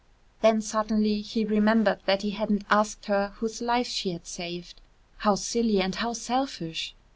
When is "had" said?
4.13-4.25